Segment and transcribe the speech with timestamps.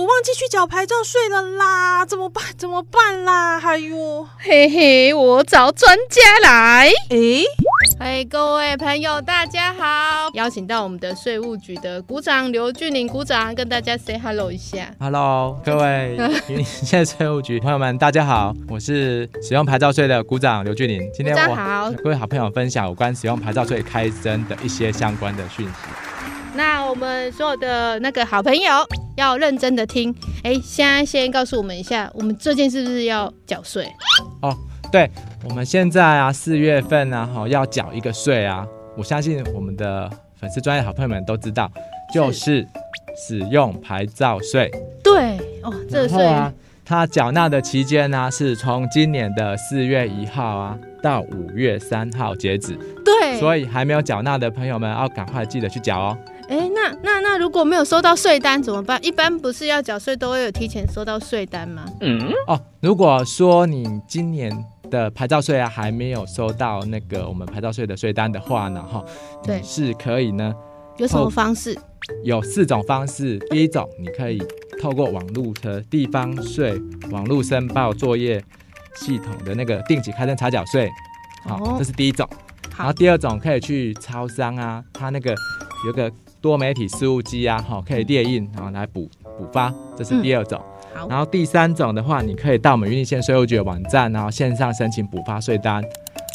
[0.00, 2.42] 我忘记去缴牌照税了啦，怎么办？
[2.56, 3.60] 怎么办啦？
[3.60, 6.90] 哎呦，嘿嘿，我找专家来。
[7.10, 7.44] 诶，
[7.98, 10.30] 嘿，各位朋友，大家好！
[10.32, 14.90] 邀请到我们的税务局的股长刘俊霖股长，跟大家 say hello 一下。
[14.98, 16.16] Hello，各位
[16.48, 21.10] 云林县税务局朋友们，大家好，我是使用牌照税的股长刘俊霖。
[21.12, 26.09] 今天我好，各位好朋友分享有关使用牌照税开征的一些相关的讯息。
[26.56, 28.72] 那我们所有的那个好朋友
[29.16, 33.86] 要认真的听，哎，现在先告诉我们一下，我们最近是不是要缴税？
[34.42, 34.54] 哦，
[34.90, 35.08] 对，
[35.48, 38.66] 我们现在啊，四月份啊，哈，要缴一个税啊。
[38.96, 41.70] 我相信我们的粉丝专业好朋友们都知道，
[42.12, 42.66] 就是
[43.16, 44.70] 使用牌照税。
[45.02, 46.52] 对，哦，这个税啊，
[46.84, 52.76] 它缴纳的期间呢、啊，是从今年的四月一号啊到五月三号截止。
[53.04, 56.18] 对，所以还没有缴纳的朋友们要赶快记得去缴哦。
[57.40, 59.02] 如果没有收到税单怎么办？
[59.02, 61.86] 一般不是要缴税都会有提前收到税单吗？
[62.02, 64.52] 嗯，哦，如果说你今年
[64.90, 69.02] 的牌照税啊还没有收到那个我们牌照税的税单的话呢，哈，
[69.42, 70.52] 对，是可以呢。
[70.98, 71.74] 有什么方式？
[72.24, 73.38] 有四种方式。
[73.48, 74.38] 第一种，你可以
[74.78, 76.78] 透过网络的地方税
[77.10, 78.38] 网络申报作业
[78.96, 80.90] 系统的那个定期开征查缴税，
[81.44, 82.28] 好，哦，这是第一种。
[82.76, 85.34] 然后第二种可以去超商啊，它那个
[85.86, 86.12] 有个。
[86.40, 90.60] 多媒体事务机啊，哈，可以列印，然后来补补发，这是第二种。
[90.96, 95.82] 嗯、然后第三种的话，你可以到我们云林县税务局的网站，然后线上申请补发税单。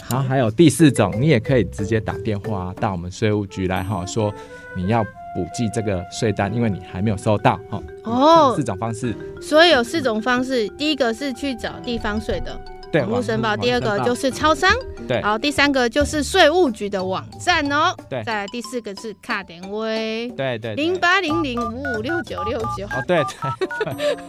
[0.09, 4.31] 然后还有第四种，你也可以直接打电话到我们税务局来，哈，说
[4.78, 7.81] 你要补寄这个税单，因为你还没有收到，哈。
[8.03, 8.53] 哦。
[8.56, 9.16] 四种方式。
[9.41, 12.59] 所以有四种方式，第一个是去找地方税的。
[12.94, 14.72] 网络申报，第二个就是超商，
[15.07, 23.22] 对，然后第三个就是税务局的网站哦，对，再来第四个是卡点威，对对，零八零零五五六九六九，哦对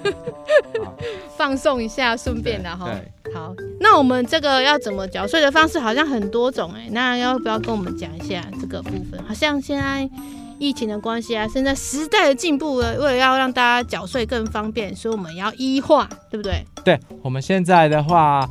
[0.02, 0.14] 对，
[1.36, 2.90] 放送一下，顺便的哈，
[3.34, 9.22] 好，那我们这个要怎么缴税的方式好像很多种哎，那要不要跟我们讲一下这个部分？
[9.26, 10.08] 好像现在。
[10.58, 16.64] 疫情的关系啊，现在时代的进步了，为了要让大家缴税更方便，所以我们要医化，对不对？
[16.84, 18.48] 对，我们现在的话，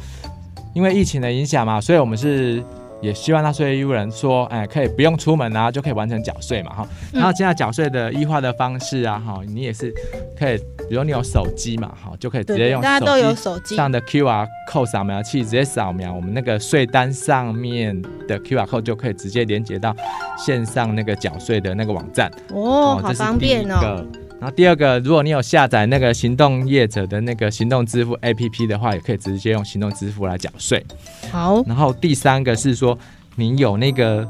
[0.74, 2.64] 因为疫情的影响嘛，所以我们是。
[3.02, 7.20] 也希望纳税义务人说，哎，可以不用出门啊，就可以完成缴税嘛，哈、嗯。
[7.20, 9.94] 然后现在缴税的异化的方式啊，哈，你也是
[10.38, 10.58] 可以，
[10.90, 19.96] 比如你有手机嘛，哈，就可以直接用大家都有手机上的 QR code 扫描器直接扫描我们那个税单上面的 QR code，就可以直接连接到
[20.38, 22.32] 线上那个缴税的那个网站。
[22.54, 24.06] 哦，好方便哦。
[24.40, 30.86] 然后第二个，如果你有下载那个行动业者的那个行动支付 APP 的话，也可以直接用行动支付来缴税。
[31.32, 31.64] 好。
[31.66, 32.98] 然后第三个是说，
[33.36, 34.28] 你有那个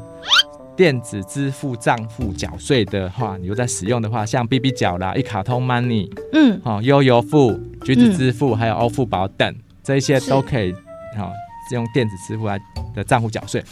[0.76, 10.72] 电子支付账户缴税的话，你有在使用的话，像 BB 缴啦、一卡通 Money，嗯，好、哦，悠游付、橘子支付，还有欧付宝等，这一些都可以，
[11.16, 11.32] 好、哦，
[11.72, 12.58] 用电子支付来
[12.94, 13.62] 的账户缴税。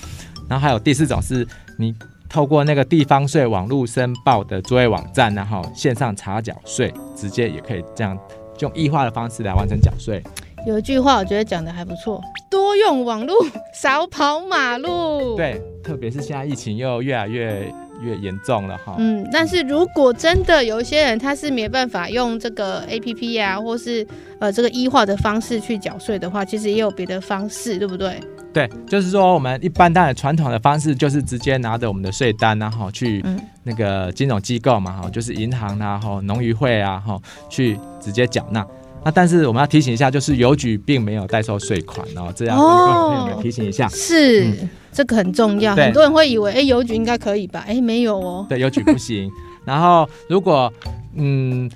[0.49, 1.47] 然后还有第四种是
[1.79, 1.95] 你。
[2.35, 8.19] 透过那个地方税网络申报的作业网站，然后线上查缴税，直接也可以这样
[8.59, 10.21] 用异化的方式来完成缴税。
[10.67, 13.37] 有一句话我觉得讲的还不错，多用网络，
[13.73, 15.37] 少跑马路。
[15.37, 18.97] 对，特别是现在疫情又越来越越严重了哈。
[18.99, 24.05] 嗯，但是如果真的有一些人他是没办法用这个 APP 啊，或是
[24.41, 28.19] 呃这个 E 化的方式去缴税的话，其实也有别的方式，对不对？
[28.55, 33.23] 对，就是说我们一般当然传统的方式就是直接拿着我们的税单，然后去
[33.65, 37.21] 那个金融机构嘛，哈，就是银行啊，哈，农渔会啊，哈，
[37.51, 38.65] 去直接缴纳。
[39.05, 43.89] 那但是我们要提醒一下，就是邮局并没有代收税款哦，这样跟朋友们提醒一下。
[43.89, 45.75] 是，嗯、这个很重要。
[45.75, 47.65] 很多人会以为，哎，邮局应该可以吧？
[47.67, 48.47] 哎，没有哦。
[48.49, 49.29] 对，邮局不行。
[49.65, 50.73] 然后如果
[51.17, 51.69] 嗯。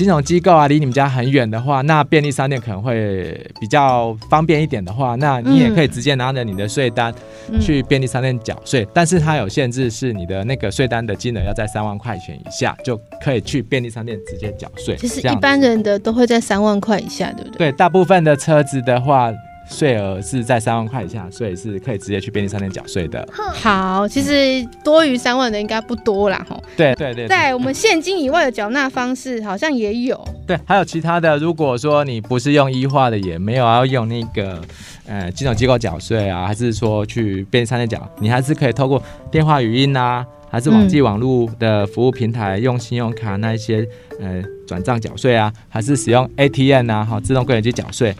[0.00, 7.12] 金融机构啊，离你们家很远的话，那便利商店可能会比较方便一点的话，那你也可以直接拿着你的税单
[7.60, 14.96] 去便利商店缴税，嗯，但是它有限制，是你的那个税单的金额要在三万块钱以下，就可以去便利商店直接缴税。
[14.96, 17.70] 其实一般人的都会在三万块以下，对不对？
[17.70, 19.30] 对，大部分的车子的话，
[19.70, 23.26] 税额是在三万块以下，所以是可以直接去便利商店缴税的。
[23.32, 26.62] 好，其实多于三万的应该不多啦，吼。
[26.76, 30.22] 对对对，在我们现金以外的缴纳方式，好像也有。
[30.46, 31.38] 对，还有其他的。
[31.38, 34.60] 如果说你不是用一化的，也没有要用那个
[35.06, 39.00] 呃金融机构缴税啊，还是说去便利商店缴，你还是可以透过
[39.30, 40.26] 电话语音啊。
[40.52, 43.86] 还是网际网络的服务平台，用信用卡那一些
[44.18, 48.12] 呃转账缴税啊，还是使用 ATM 啊，哈，自动柜员机缴税。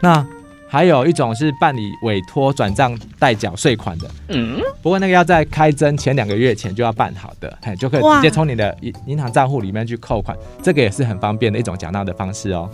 [0.00, 0.24] 那
[0.72, 12.70] 还有一种是办理委托转账代缴税款的，嗯，不过那个要在开征前两个月前就要办好的，嘿，就可以直接从你的银银行账户里面去扣款，这个也是很方便的一种缴纳的方式哦。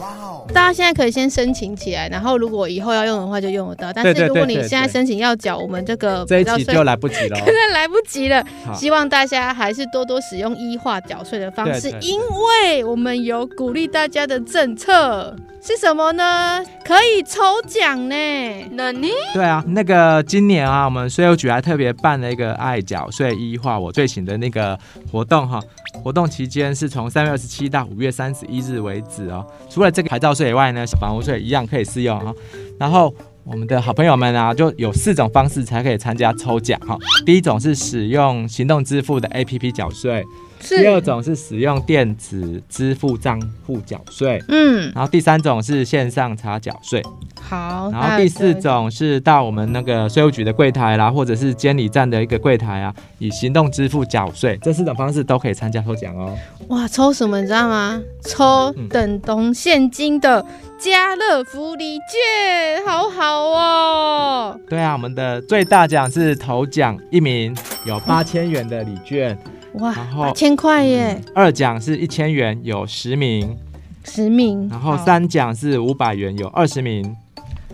[0.52, 3.92] 大家现在可以先申请起来，然后如果以后要用的话就用得到。
[3.92, 8.44] 但是如果你现在申请要缴我们这个这一期就来不及了， 可能来不及了。
[8.74, 15.36] 希望大家还是多多使用 E 化缴税的方式，因为我们有鼓励大家的政策。
[15.60, 16.64] 是什么呢？
[16.84, 18.14] 可以抽奖呢？
[18.70, 19.10] 那你？
[19.34, 24.78] 对啊，那个今年啊，我们税务局还特别办了一个爱缴税 E 化我最行的那个
[25.10, 25.60] 活动哈。
[26.04, 29.44] 活动期间是从三月二十七到五月三十一日为止哦。
[29.68, 32.32] 除了这个牌照税以外呢，房屋税一样可以适用啊。
[32.78, 33.12] 然后
[33.44, 36.96] 我们的好朋友们啊，就有四种方式才可以参加抽奖哈。
[37.26, 40.24] 第一种是使用行动支付的 APP 缴税。
[40.60, 47.02] 第二种是使用电子支付账户缴税，嗯，然后第三种是线上查缴税，
[47.40, 56.36] 好，然后第四种是到我们那个税务局的柜台啦，或者是监理站的一个柜台啊，以行动支付缴税，这四种方式都可以参加抽奖哦。
[56.68, 58.00] 哇，抽什么你知道吗？
[58.24, 60.44] 抽等同现金的
[60.78, 64.60] 家乐福礼券，好好哦。
[64.68, 67.56] 对啊，我们的最大奖是头奖一名
[67.86, 69.38] 有八千元的礼券。
[69.78, 71.20] 哇，八千块耶！
[71.34, 73.56] 二奖是一千元，有十名，
[74.04, 74.68] 十名。
[74.68, 77.16] 然后三奖是五百元，有二十名。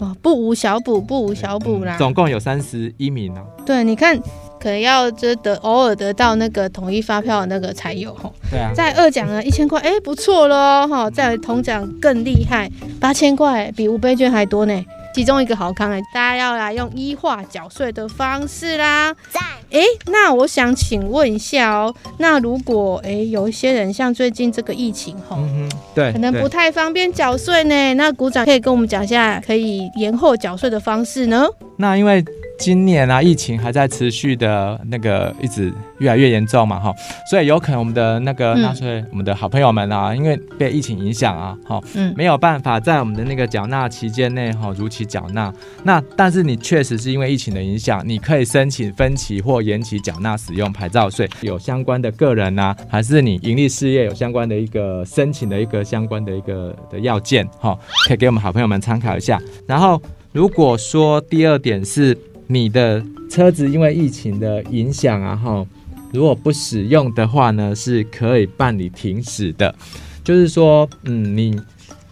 [0.01, 1.97] 哇，不无小补，不无小补啦。
[1.97, 3.41] 总共有三十一名呢。
[3.65, 4.19] 对，你看，
[4.61, 8.33] 可能要就得偶尔得到那个统一发票的那个才有吼。
[8.51, 8.73] 对啊。
[8.75, 11.09] 在二奖呢，一千块，哎，不错喽哈。
[11.09, 12.71] 在同奖更厉害，
[13.01, 14.85] 八千块，比五倍券还多呢。
[15.15, 19.15] 其中一个好康哎，大家要来用一化缴税的方式啦。
[19.31, 19.41] 在
[19.71, 27.95] 哎，那我想请问一下哦，那如果哎有一些人像最近这个疫情吼，嗯，对，可能不太方便缴税呢。
[27.95, 31.47] 那股长可以跟我们讲一下可以延后缴税的方式呢？
[31.77, 32.25] 那因为。
[32.57, 36.95] 今年啊，疫情还在持续的那个一直越来越严重嘛，哈，
[37.29, 45.53] 所以有可能我们的那个纳税、嗯、我们的好朋友们啊，因为被疫情影响啊，哈，嗯，没有办法在我们的那个缴纳期间内哈如期缴纳。
[45.83, 51.29] 那但是你确实是因为疫情的影响，你可以申请分期或延期缴纳使用牌照税。
[51.43, 59.41] 有相关的个人啊，还是你盈利事业有相关的一个申请的一个相关的一个的要件，哈，可以给我们好朋友们参考一下。
[59.67, 60.01] 然后
[60.33, 62.17] 如果说第二点是。
[62.47, 65.67] 你的车子因为疫情的影响啊，哈，
[66.13, 69.75] 如果不使用的话呢，是可以办理停驶的。
[70.23, 71.61] 就是说，嗯，你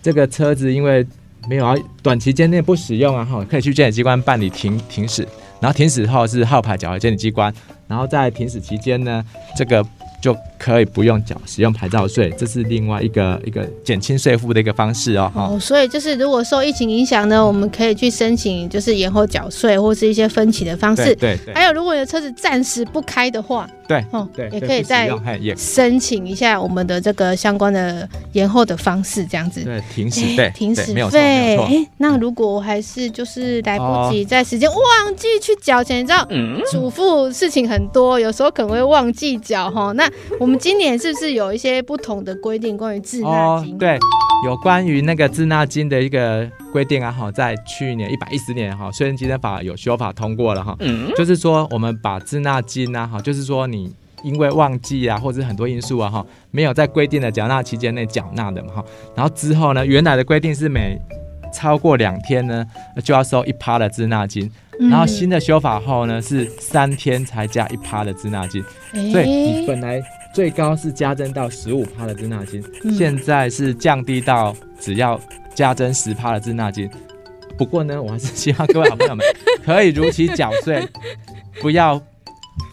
[0.03, 1.07] 这个车子因为
[1.49, 5.27] 没有啊，短期间内不使用啊，哈，可以去监理机关办理停停驶，
[5.61, 7.53] 然后停驶后是号牌缴回监理机关，
[7.87, 9.25] 然后在停驶期间呢，
[9.57, 9.85] 这个。
[10.23, 10.33] 就
[10.63, 15.33] 可以不用缴使用牌照税，这是另外一个一个减轻税负的一个方式哦。
[15.35, 21.17] 哦，所以就是如果受疫情影响呢，我们可以去申请，就是延后缴税或是一些分期的方式。
[21.17, 21.53] 对对。
[21.53, 25.11] 还有，如果你的车子暂时不开的话，对，哦，对，也可以再
[25.57, 29.65] 申请一下我们的这个相关的延后的方式，这样子。
[29.65, 31.57] 对，停驶费，停驶费。
[31.57, 36.25] 哎，那如果我还是就是来不及在时间忘记去缴钱，你知道，
[36.71, 40.09] 主妇事情很多，有时候可能会忘记缴哈，那。
[40.39, 43.75] 我们今年是不是有一些不同的规定关于滞纳金？
[43.75, 43.99] 哦，对，
[44.45, 53.95] 有关于那个滞纳金的一个规定啊，哈，在去年一百一十年哈，税金的法有修法通过了哈，嗯，就是说我们把滞纳金啊，哈，就是说你
[54.25, 60.99] 因为忘记啊，或者很多因素啊，哈，没有在规定的缴纳期间内缴纳的嘛，哈，然后之后呢，原来的规定是每
[61.53, 62.65] 超过两天呢，
[63.05, 64.51] 就要收一趴的滞纳金。
[64.91, 68.61] 然后新的修法后呢，是三天才加一趴的滞纳金，
[69.13, 72.63] 所以你本来最高是加征到十五趴的滞纳金，
[72.97, 75.21] 现在是降低到只要
[75.55, 76.89] 加征十趴的滞纳金。
[77.59, 79.25] 不过呢，我还是希望各位好朋友们
[79.65, 80.87] 可以如期缴税，
[81.61, 82.01] 不要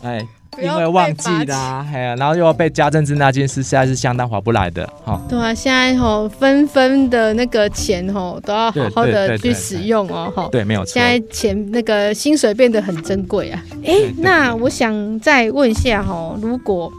[0.02, 0.26] 哎。
[0.60, 5.22] 因为忘记啦，哎呀，然后又要被加征滞纳金，是实在是相当划不来的，哈。
[5.30, 10.50] 对啊，现在吼分分的那个钱吼都要好好的去使用哦，哈。
[10.52, 10.96] 对，没有错。
[10.96, 13.64] 现在钱那个薪水变得很珍贵啊。
[13.86, 16.92] 哎，那我想再问一下哈，如果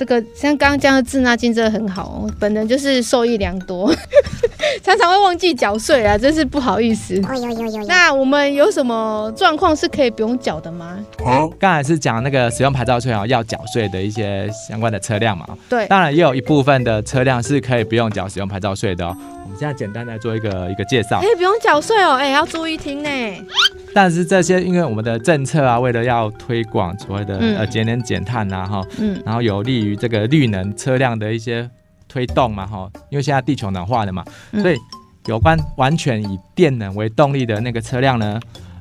[0.00, 3.94] 这个像刚刚讲的滞纳金真的很好，本人就是受益良多，
[4.82, 7.20] 常常会忘记缴税啊，真是不好意思。
[7.86, 10.98] 那我们有什么状况是可以不用缴的吗？
[11.22, 15.46] 好，刚才是讲那个使用牌照税啊，要缴税的一些相关的车辆嘛。
[15.68, 19.14] 对，当然也有一部分的车辆是可以不用缴使用牌照税的哦。
[19.60, 21.18] 现在简单来做一个一个介绍。
[21.18, 23.10] 哎，不用缴税哦，哎，要注意听呢。
[23.94, 31.68] 但是这些，因为我们的政策啊，为了要推广所谓的呃节能减碳啊，哈，嗯，然后有利于这个绿能车辆的一些
[32.08, 34.24] 推动嘛，哈，因为现在地球暖化了嘛，
[34.62, 34.78] 所以
[35.26, 38.40] 有关完全以电能为动力的那个车辆呢，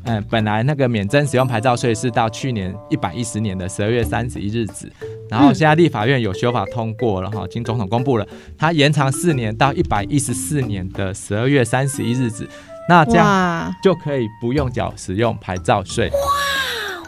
[0.10, 4.92] 嗯，本来那个免征使用牌照税是到去年一百一十年的十二月三十一日止，
[5.30, 12.50] 然后现在立法院有修法通过了哈，经总统公布了，它延长四年到一百一十四年的十二月三十一日止。
[12.90, 16.10] 那这样就可以不用缴使用牌照税。
[16.10, 16.18] 哇，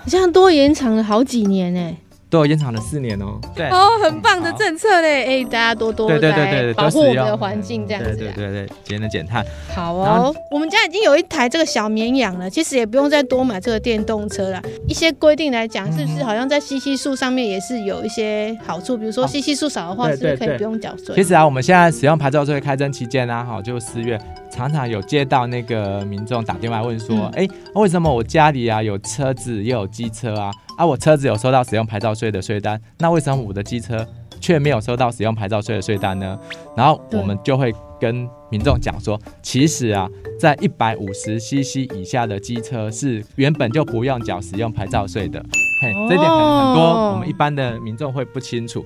[0.05, 1.98] 这样多延长了好几年呢。
[2.32, 3.68] 都延长了四年哦，对。
[3.70, 9.46] 哦，很棒的政策嘞，哎，大家多多对对对对保护我们的环境，这样子，对对对对，节能减碳。
[9.76, 14.62] 好哦，我们家已经有一台这个小绵羊了，其实也不用再多买这个电动车了。
[14.88, 18.98] 一些规定来讲，是不是好像在 CC 数上面也是有一些好处？
[18.98, 21.14] 比如说 CC 数少的话，是不是可以不用缴税？
[21.16, 24.18] 其实啊，我们现在使用牌照税开征期间啊，哈，就四月，
[24.51, 30.51] 常常有接到那个民众打电话问说，哎，为什么我家里啊有车子又有机车啊？
[30.77, 34.05] 啊，我车子有收到使用牌照税的税单，那为什么我的机车
[34.39, 36.38] 却没有收到使用牌照税的税单呢？
[36.75, 40.08] 然后我们就会跟民众讲说，其实啊，
[40.39, 45.43] 在一百五十 CC 以下的机车是原本就不用缴使用牌照税的。
[45.81, 48.86] 嘿，这一点可能很多我们一般的民众会不清楚。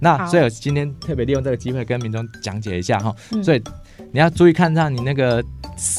[0.00, 3.14] 那所以我今天特别利用这个机会跟民众讲解一下哈。
[3.42, 3.62] 所以
[4.12, 5.44] 你要注意看上你那个。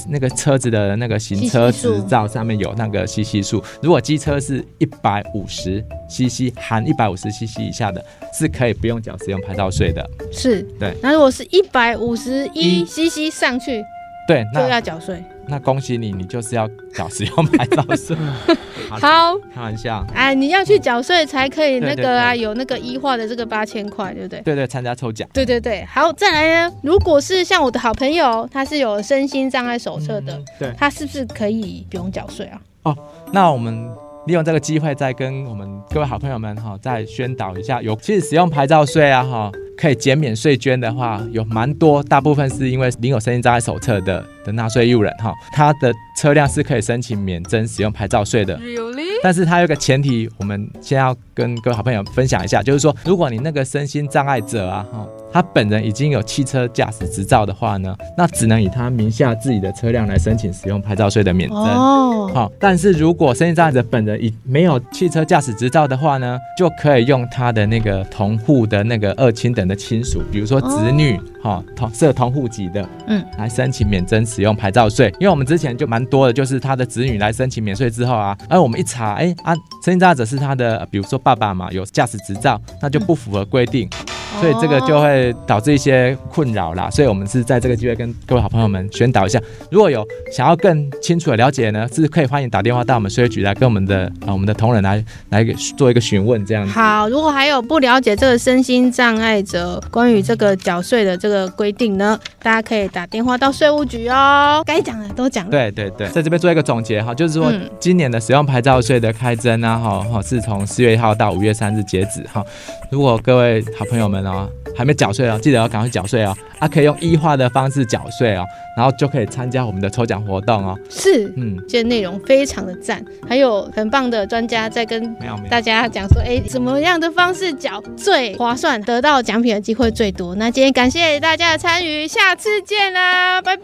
[0.09, 10.03] 那个车子的那个行车执照上面有那个 CC 数，如果机车是一百五十 CC 含一百五十 CC 以下的，是可以不用缴使用牌照税的。
[10.31, 10.97] 是，对。
[10.99, 13.83] 那如果是一百五十一 CC 上去，
[14.27, 15.23] 对，那就要缴税。
[15.49, 18.15] 那恭喜你，你就是要缴使用牌照税。
[18.89, 20.05] 好，开玩笑。
[20.13, 24.41] 哎，你要去缴税才可以那个啊，有那个一化的这个八千块，对不对？
[24.41, 25.27] 对对，参加抽奖。
[25.33, 26.75] 对对对，好，再来呢。
[26.83, 32.61] 如果是像我的好朋友，他是有身心障碍手册的，对，他是不是可以不用缴税啊？
[32.83, 32.97] 哦，
[33.31, 33.89] 那我们
[34.25, 39.51] 利用这个机会，再跟我们各位好朋友们哈，再宣导一下，有其实使用牌照税啊哈。
[39.77, 48.57] 可以减免税捐的话，有蛮多，大部分是因为领有身心障碍手册的的纳税义务人哈，他的车辆是可以申请免征使用牌照税的。
[48.57, 49.19] Really?
[49.21, 55.05] 但是他有个前提，我们先要跟各位好朋友分享一下，就是说，如果你那个身心障碍者啊哈。
[55.29, 61.59] 他本人已经有汽车驾驶执照的话呢，那只能以他名下自己的车辆来申请使用牌照税的免征。
[61.59, 75.07] 哦，好，但是如果身心障碍者本人已没有汽车驾驶执照的话呢，就可以用他的那个同户的那个二亲等的亲属，比如说子女，哈、哦，同设同户籍的，嗯，来申请免征使用牌照税。
[75.19, 83.87] 因为我们之前就蛮多的，就是他的子女来申请免税之后啊，而我们一查，哎啊，申请者是他的，比如说爸爸嘛，有驾驶执照，那就不符合规定。
[83.89, 89.39] 嗯所以这个就会导致一些困扰啦，所以我们是在这个机会跟各位好朋友们宣导一下，
[89.71, 95.43] 如果有想要更清楚的了解呢，是可以欢迎打电话到我们税务局来跟我们的啊我们的同仁来来
[95.75, 96.71] 做一个询问这样子。
[96.71, 104.61] 好，如果还有不了解这个身心障碍者关于这个缴税的这个规定呢，大家可以打电话到税务局哦。
[104.65, 105.51] 该讲的都讲了。
[105.51, 112.43] 对对对，在这边做一个总结哈，就是说今年的使用牌照税的开征啊哈哈是从四月一号到五月三日截止哈。
[112.91, 116.35] 如果各位好朋友们啊还没缴税哦，记得要赶快缴税哦。
[116.59, 118.43] 啊，可以用一化的方式缴税哦，
[118.75, 120.77] 然后就可以参加我们的抽奖活动哦。
[120.89, 125.15] 是，嗯，这内容非常的赞，还有很棒的专家在跟
[125.49, 130.33] 大家讲说，哎，什么样的方式缴最划算，得到奖品的机会最多。
[130.35, 133.61] 那今天感谢大家的参与，下次见啦，拜拜。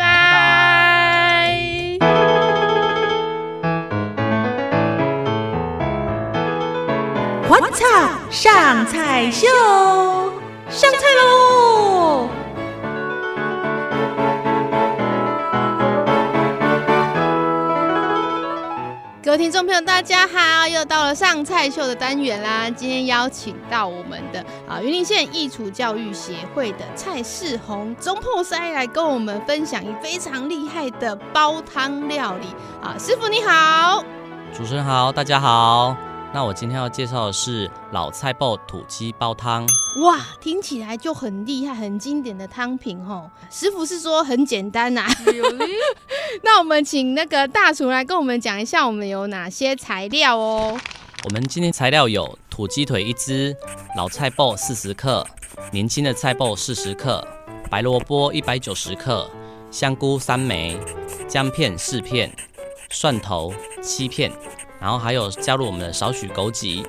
[1.99, 2.13] 拜拜。
[7.49, 8.31] What's up？
[8.31, 9.47] 上菜秀，
[10.73, 12.27] 上菜喽！
[19.23, 22.67] 各位听众朋友，大家好，又到了上菜秀的单元啦。
[22.71, 32.47] 今天邀请到我们的啊云林县艺厨教育协会的蔡世宏总铺师来跟我们分享一非常厉害的煲汤料理
[32.81, 34.03] 啊，师傅你好，
[34.51, 35.95] 主持人好，大家好。
[36.33, 39.67] 那我今天要介绍的是老菜脯土鸡煲汤。
[40.01, 43.29] 哇，听起来就很厉害、很经典的汤品哦。
[43.51, 45.09] 师傅是说很简单呐、啊。
[46.41, 50.75] 那我们请那个大厨来跟我们讲一下，我们有哪些材料哦。
[51.25, 53.55] 我们今天材料有土鸡腿一只，
[53.95, 55.23] 老菜脯四十克，
[55.71, 57.25] 年轻的菜脯四十克，
[57.69, 59.29] 白萝卜一百九十克，
[59.69, 60.79] 香菇三枚，
[61.27, 62.35] 姜片四片，
[62.89, 64.31] 蒜头七片，
[64.83, 66.85] 然后还有加入我们的少许枸杞。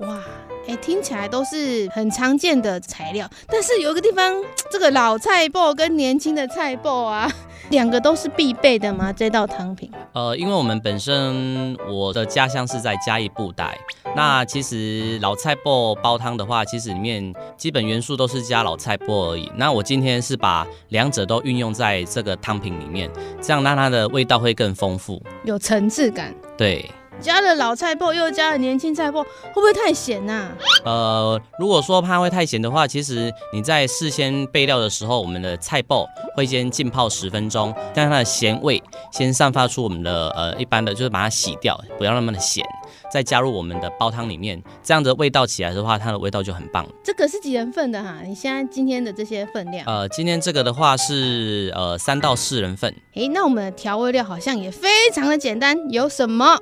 [0.00, 0.18] 哇！
[0.66, 4.34] 哎，听起来都是很常见的材料，但是有一个地方，
[4.70, 7.30] 这个老菜脯跟年轻的菜脯啊，
[7.70, 9.10] 两个都是必备的吗？
[9.10, 9.90] 这道汤品？
[10.12, 13.78] 呃，因为我们本身我的家乡是在嘉义布袋，
[14.14, 19.50] 那其实老菜脯煲汤的话，其实里面基本元素都是加老菜脯而已。
[19.56, 26.34] 那我今天是把两者都运用在这个汤品里面，这样让它的味道会更丰富，有层次感。
[26.58, 26.84] 对。
[27.20, 30.52] 加了老菜脯，又加了年轻菜脯，会不会太咸呐、啊？
[30.84, 36.06] 呃，如果说怕会太咸的话，其实你在事先备料的时候，我们的菜脯
[36.36, 38.82] 会先浸泡十分钟，让它的咸味
[39.12, 42.64] 先散发出我们的呃一般的，就是把它洗掉，不要那么的咸。
[43.10, 46.86] 再加入我们的煲汤里面，这样的味道起来的话，它的味道就很棒。
[47.02, 48.18] 这个是几人份的哈？
[48.24, 49.84] 你现在今天的这些分量？
[49.86, 52.94] 呃，今天这个的话是呃三到四人份。
[53.14, 56.56] 诶，那我们的调味料好像也非常的简单，有什么？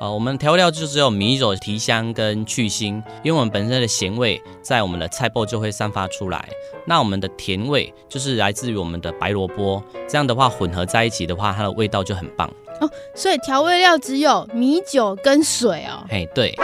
[0.00, 6.48] 呃，我们调味料就只有米酒提香跟去腥，因为我们本身的咸味在我们的菜脯就会散发出来。
[6.84, 12.52] 那我们的甜味就是来自于我们的白萝卜，这样的话混合在一起的话，它的味道就很棒。
[12.82, 16.04] 哦，所以调味料只有米酒跟水哦。
[16.10, 16.54] 哎，对。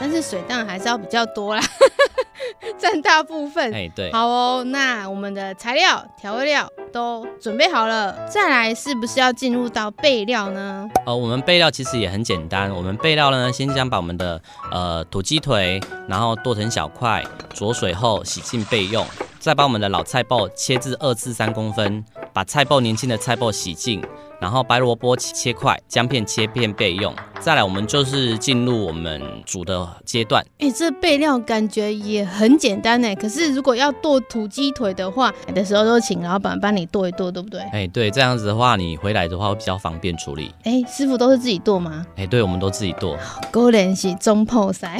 [0.00, 1.62] 但是水当然还是要比较多啦，
[2.78, 3.74] 占大部分。
[3.74, 4.12] 哎，对。
[4.12, 10.88] 好哦，那我们的材料、调味料都准备好了，再来是不是要进入到备料呢？
[11.04, 14.40] 呃，我们备料其实也很简单，我们备料呢，先将把我们的
[14.70, 19.04] 呃土鸡腿，然后剁成小块，焯水后洗净备用，
[19.40, 24.00] 再把我们的老菜脯切至二至三公分，把菜脯年轻的菜脯洗净。
[24.40, 27.14] 然后白萝卜切块，姜片切片备用。
[27.40, 30.44] 再来，我们就是进入我们煮的阶段。
[30.58, 33.14] 哎，这备料感觉也很简单哎。
[33.14, 37.60] 可是如果要剁土鸡腿的话，有的时候都请老板帮你剁一剁，对不对？
[37.72, 40.52] 哎，对，这样子的话，你回来的话会比较方便处理。
[40.64, 42.06] 哎，师傅都是自己剁吗？
[42.16, 43.16] 哎，对，我们都自己剁。
[43.50, 44.98] 够练习中破塞，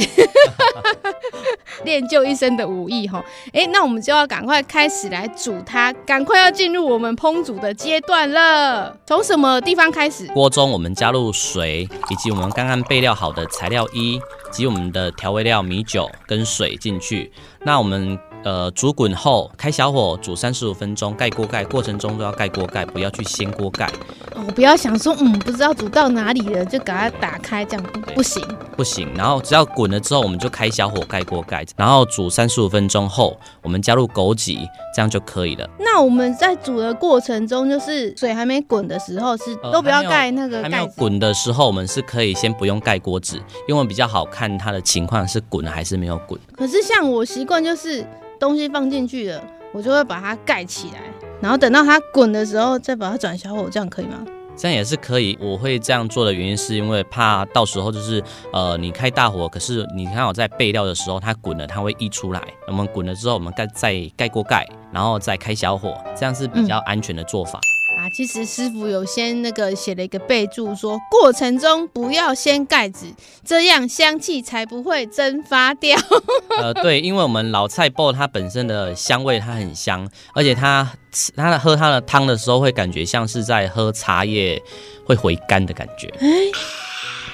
[1.85, 3.25] 练就一身的武艺哈。
[3.53, 8.97] 哎，那我们就要赶快开始来煮它，赶快要进入我们烹煮的阶段了。
[9.07, 10.27] 从什么地方开始？
[10.29, 14.19] 锅中我们加入水，以及我们刚刚备料好的材料一
[14.51, 17.31] 及我们的调味料米酒跟水进去。
[17.61, 18.19] 那我们。
[18.45, 23.91] 呃，煮滚后开小火煮三十五分钟，盖锅盖，过程中都要盖锅盖，不要去掀锅盖。
[24.35, 28.43] 哦，不要想说，嗯，不知道煮到哪里了，就给它打开，这样不行，
[28.77, 29.09] 不行。
[29.15, 35.69] 然后只要滚了之后，我们就开小火盖锅盖，然后煮三十五分钟后，我们加入枸杞，这样就可以了。
[35.81, 40.63] 那我们在煮的过程中，就是水还没滚的时候，是都不要盖那个盖子。
[40.63, 46.41] 还没有滚的时候，我们是可以先不用盖锅子，因为比较好看它的情况是滚了还是没有滚。
[46.57, 48.07] 可是像我习惯就是。
[48.39, 51.01] 东西放进去了，我就会把它盖起来，
[51.41, 54.25] 然后等到它滚的时候再把它转小火，这样可以吗？
[54.57, 55.39] 这样也是可以。
[55.41, 58.21] 我会这样做的原因是因为怕到时候就是
[58.53, 62.43] 呃你开大火，可是你看我在备料的时候它滚了，它会溢出来。
[62.67, 67.61] 我们滚了之后，我们盖再盖锅盖，然后再开小火，这样是比较安全的做法。
[67.99, 73.07] 嗯啊，其实师傅有先那个写了一个备注，说过程中不要掀盖子，
[73.45, 75.99] 这样香气才不会蒸发掉。
[76.63, 80.89] 呃，对，因为我们老菜脯它本身的香味它很香，而且它
[81.35, 84.63] 它喝它的汤的时候会感觉像是在喝茶叶
[85.05, 86.07] 会回甘的感觉。
[86.21, 86.29] 哎，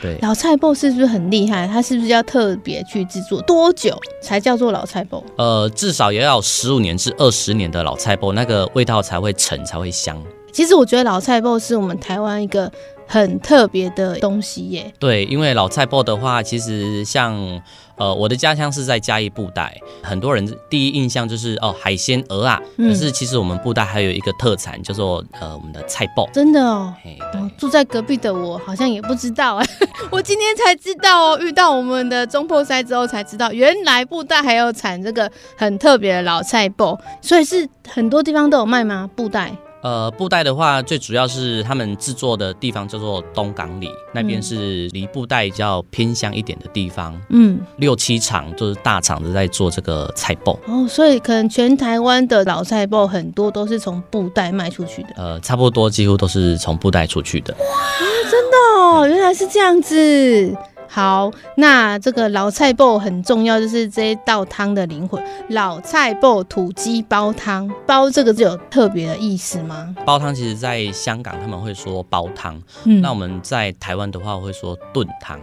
[0.00, 1.68] 对，老菜脯是不是很厉害？
[1.68, 3.38] 它是不是要特别去制作？
[3.42, 5.22] 多久才叫做老菜脯？
[5.36, 10.18] 呃，至少也要十五年至二十年的老菜脯，那个味道才会沉，才会香。
[10.54, 12.70] 其实我觉得老菜脯是我们台湾一个
[13.08, 14.94] 很特别的东西耶。
[15.00, 17.60] 对，因为老菜脯的话，其实像
[17.96, 26.30] 呃我的家乡是在嘉义布袋，很多人第一印象就是哦海鲜鹅啊，嗯、可是其实我们布袋还有一个特产叫做呃我们的菜脯。
[26.32, 26.94] 真的哦，
[27.34, 29.66] 哦，住在隔壁的我好像也不知道哎，
[30.08, 39.10] 我今天才知道哦，遇到我们的中破塞之后才知道，原来布袋还有产这个很特别的老菜脯，所以是很多地方都有卖吗？
[39.16, 39.52] 布袋？
[39.84, 47.14] 呃，布袋的话，最主要是他们制作的地方叫做东港里，那边是离布袋比较偏乡一点的地方。
[47.28, 50.58] 嗯，六七厂就是大厂子在做这个菜包。
[50.66, 55.08] 哦，所以可能全台湾的老菜包很多都是从布袋卖出去的。
[55.16, 57.52] 呃，差不多几乎都是从布袋出去的。
[57.52, 57.66] 哇，
[58.30, 60.56] 真的哦，原来是这样子。
[60.88, 65.22] 好，那这个老菜脯很重要，就是这一道汤的灵魂。
[65.48, 69.94] 老菜脯土鸡煲汤，煲这个就有特别的意思吗？
[70.04, 75.40] 煲汤其实在香港他们会说煲汤，嗯，那我们在台湾的话会说炖汤。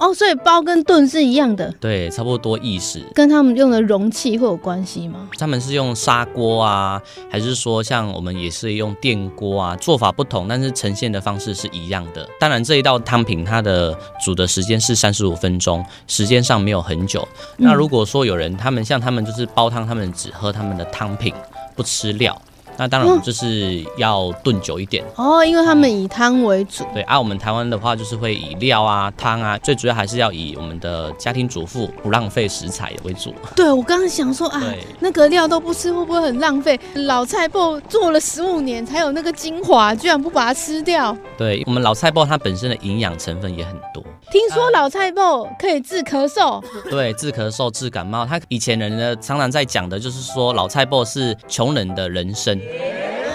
[0.00, 3.00] 哦，所以煲跟炖是一样的，对，差不多意思。
[3.14, 5.28] 跟他们用的容器会有关系吗？
[5.38, 9.76] 他们是用砂锅啊，还是说像我们也是用电锅啊？
[9.76, 12.28] 做法不同，但是呈现的方式是一样的。
[12.38, 17.26] 当然，这一道汤品它的煮的时间是三十五分钟，时间上没有很久。
[17.56, 21.32] 那如果说有人他们像他们就是煲汤，他们只喝他们的汤品，
[21.76, 22.40] 不吃料。
[22.76, 26.84] 那当然，我们就是要炖久一点哦，因为他们以汤为主。
[26.92, 33.34] 对啊，我们台湾的话就是会以料啊、汤啊，最主要还是要以我们的家庭主妇不浪费食材为主。
[33.54, 34.62] 对，我刚刚想说啊，
[35.00, 36.78] 那个料都不吃，会不会很浪费？
[36.94, 41.16] 老菜脯做了十五年才有那个精华，居然不把它吃掉？
[41.38, 44.02] 对，我们老菜脯它本身的营养成分也很多。
[44.30, 48.24] 听说老菜脯可以治咳嗽，对，治咳嗽、治感冒。
[48.26, 52.58] 他以前人呢常常在讲的就是说，老菜脯是穷人的人参。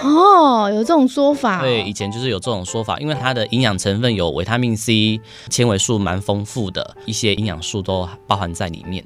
[0.02, 1.60] 哦，有这种说法。
[1.60, 9.04] 对，以前就是有这种说法，因为它的营养成分有维他命 C，纤维素蛮丰富的，一些营养素都包含在里面。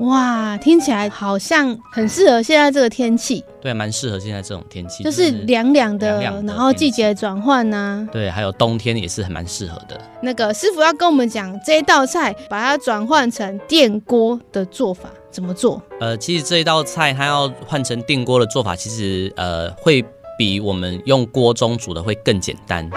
[0.00, 3.44] 哇，听起来好像很适合现在这个天气。
[3.60, 8.08] 对，蛮适合现在这种天气，就是凉凉的，凉凉的，然后季节转换呐。
[8.10, 10.00] 对，还有冬天也是很蛮适合的。
[10.22, 15.82] 那个师傅要跟我们讲这一道菜，把它转换成电锅的做法怎么做？
[16.00, 20.02] 呃，其实这一道菜它要换成电锅的做法，其实呃会
[20.38, 22.88] 比我们用锅中煮的会更简单。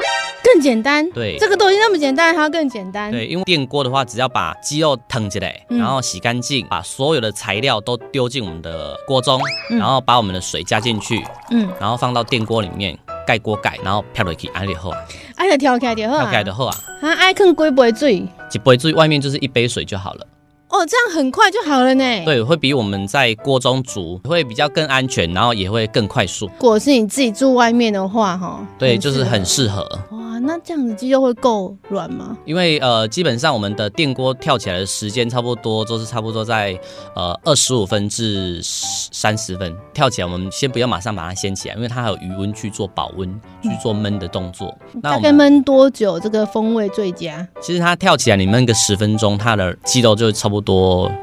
[0.64, 3.12] 更简单，对，这个都已经那么简单，还要更简单。
[3.12, 11.22] 对，因为电锅的话，只要把鸡肉腾起来，然后洗干净，把所有的材料都丢进我们的锅中，然后把我们的水加进去，
[11.52, 12.98] 嗯，然后放到电锅里面，
[13.28, 14.98] 盖锅盖，然后飘落去，安就好啊，
[15.36, 18.14] 爱的跳开就好，跳开就好啊，啊，爱放几杯水，
[18.54, 20.26] 一杯水，外面就是一杯水就好了。
[20.74, 22.04] 哦，这样很快就好了呢。
[22.26, 26.48] 对，会比我们在锅中煮会比较更安全，然后也会更快速。
[26.48, 29.88] 如果是你自己住外面的话，哈，对，就是很适合。
[30.10, 32.36] 哇，那这样子鸡肉会够软吗？
[32.44, 36.76] 因为呃，基本上我们的电锅跳起来的时间差不多都是差不多在
[37.16, 40.28] 呃二十五分至三十分跳起来。
[40.28, 43.30] 我们先不要马上把它掀起来，因为它还有余温去做保温、
[43.62, 44.76] 去做焖的动作。
[44.96, 47.48] 嗯、那大概焖多久这个风味最佳？
[47.62, 50.63] 其实它跳起来，你焖个十分钟，它的鸡肉就差不多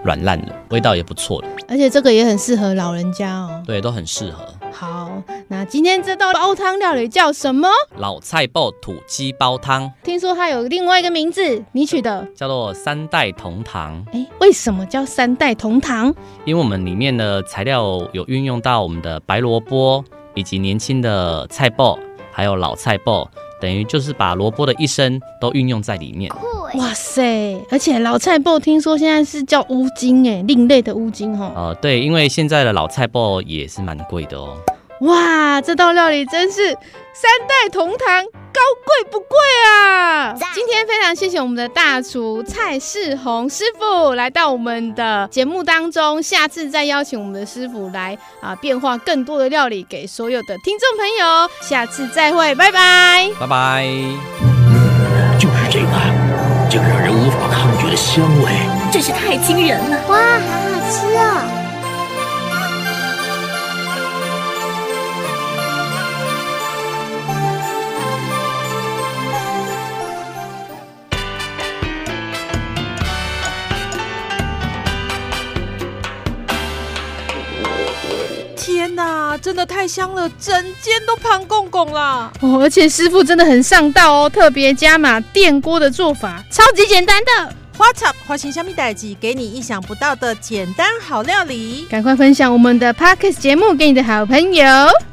[0.05, 1.49] 软烂了，味道也不错了。
[1.69, 3.63] 而且这个也很适合老人家哦。
[3.67, 4.45] 对，都很适合。
[4.73, 5.11] 好，
[5.49, 7.69] 那今天这道煲汤料理叫什么？
[7.97, 9.93] 老菜脯土鸡煲汤。
[10.03, 14.05] 听说它有另外一个名字，你取的叫做三代同堂。
[14.13, 16.15] 哎，为什么叫三代同堂？
[16.45, 21.99] 因为我们里面的材料有运用到我们的白萝卜，以及年轻的菜脯，
[22.33, 23.27] 还有老菜脯，
[23.61, 26.33] 等于就是把萝卜的一生都运用在里面。
[26.75, 27.61] 哇塞！
[27.71, 31.53] 而且老菜脯听说现在是叫乌金哎，另类的乌金哦。
[31.55, 34.57] 呃，对，因为现在的老菜脯也是蛮贵的哦。
[35.01, 40.35] 哇，这道料理真是三代同堂，高贵不贵啊！
[40.55, 51.51] 今天非常谢谢我们的大厨蔡世宏师傅来到我们的节目当中，下次再邀请我们的师傅来啊，变化更多的料理给所有的听众朋友。
[51.61, 53.87] 下次再会，拜拜，拜拜。
[55.39, 55.87] 就是这个。
[56.71, 58.53] 这个让人无法抗拒的香味，
[58.93, 59.99] 真是太惊人了！
[60.07, 61.60] 哇，好好吃哦！
[79.41, 82.31] 真的太香了，整间都胖公公啦！
[82.41, 87.55] 哦，而且师傅真的很上道哦，特别加码电锅的做法，超级简单的。
[87.77, 91.87] 花草花心虾米代记，给你意想不到的简单好料理。
[91.89, 94.67] 赶快分享我们的 Podcast 节目给你的好朋友。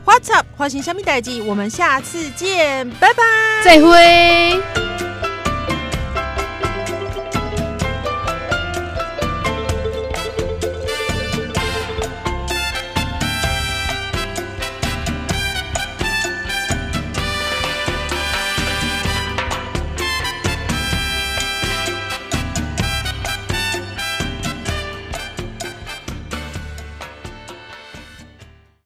[0.03, 3.23] 花草花心虾米代记，我们下次见，拜拜，
[3.63, 5.06] 再会。